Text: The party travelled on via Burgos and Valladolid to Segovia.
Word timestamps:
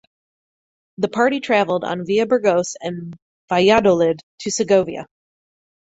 The 0.97 1.09
party 1.09 1.39
travelled 1.41 1.83
on 1.83 2.07
via 2.07 2.25
Burgos 2.25 2.75
and 2.81 3.13
Valladolid 3.49 4.19
to 4.39 4.49
Segovia. 4.49 5.05